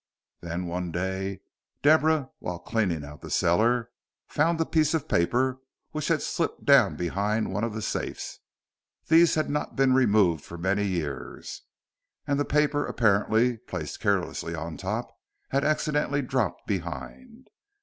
Then, 0.39 0.65
one 0.65 0.91
day 0.91 1.41
Deborah, 1.83 2.31
while 2.39 2.57
cleaning 2.57 3.05
out 3.05 3.21
the 3.21 3.29
cellar, 3.29 3.91
found 4.27 4.59
a 4.59 4.65
piece 4.65 4.95
of 4.95 5.07
paper 5.07 5.61
which 5.91 6.07
had 6.07 6.23
slipped 6.23 6.65
down 6.65 6.95
behind 6.95 7.53
one 7.53 7.63
of 7.63 7.75
the 7.75 7.83
safes. 7.83 8.39
These 9.09 9.35
had 9.35 9.47
not 9.47 9.75
been 9.75 9.93
removed 9.93 10.43
for 10.43 10.57
many 10.57 10.85
years, 10.87 11.61
and 12.25 12.39
the 12.39 12.45
paper, 12.45 12.83
apparently 12.83 13.57
placed 13.57 13.99
carelessly 13.99 14.55
on 14.55 14.75
top, 14.75 15.11
had 15.49 15.63
accidentally 15.63 16.23
dropped 16.23 16.65
behind. 16.65 17.51